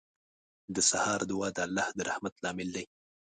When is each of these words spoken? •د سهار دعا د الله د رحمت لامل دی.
•د 0.75 0.77
سهار 0.89 1.21
دعا 1.29 1.49
د 1.53 1.57
الله 1.67 1.87
د 1.97 1.99
رحمت 2.09 2.33
لامل 2.43 2.69
دی. 2.75 2.85